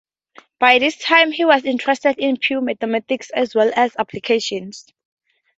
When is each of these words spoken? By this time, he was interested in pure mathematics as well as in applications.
By 0.57 0.79
this 0.79 0.97
time, 0.97 1.31
he 1.31 1.45
was 1.45 1.63
interested 1.63 2.17
in 2.17 2.37
pure 2.37 2.59
mathematics 2.59 3.29
as 3.35 3.53
well 3.53 3.71
as 3.75 3.93
in 3.93 4.01
applications. 4.01 4.87